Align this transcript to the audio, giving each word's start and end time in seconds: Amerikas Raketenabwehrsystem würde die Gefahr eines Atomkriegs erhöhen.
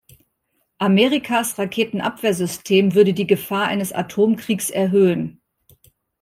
Amerikas 0.79 1.59
Raketenabwehrsystem 1.59 2.95
würde 2.95 3.13
die 3.13 3.27
Gefahr 3.27 3.67
eines 3.67 3.93
Atomkriegs 3.93 4.71
erhöhen. 4.71 5.39